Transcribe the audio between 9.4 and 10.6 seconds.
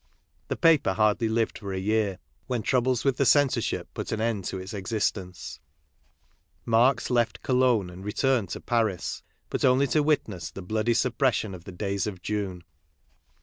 but only to witness